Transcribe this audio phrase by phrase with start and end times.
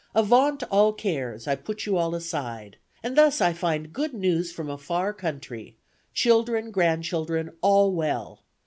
[0.15, 4.67] Avaunt, all cares, I put you all aside, and thus I find good news from
[4.67, 5.77] a far country,
[6.11, 8.41] children, grandchildren, all well.